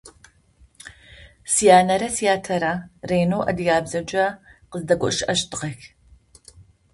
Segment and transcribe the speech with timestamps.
[1.53, 2.73] Сянэрэ сятэрэ
[3.09, 4.25] ренэу адыгабзэкӏэ
[4.71, 5.79] къыздэгущыӏэщтыгъэх.